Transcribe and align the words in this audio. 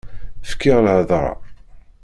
Fkiɣ 0.49 0.77
lhedra. 0.81 1.31